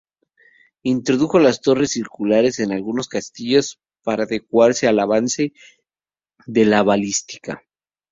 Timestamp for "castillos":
3.07-3.79